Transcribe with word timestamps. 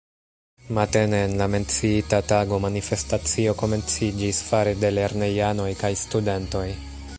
Matene 0.77 1.19
en 1.25 1.35
la 1.41 1.47
menciita 1.55 2.21
tago 2.31 2.59
manifestacio 2.63 3.55
komenciĝis 3.61 4.41
fare 4.49 4.75
de 4.85 4.93
lernejanoj 4.97 5.71
kaj 5.85 5.93
studentoj. 6.05 6.67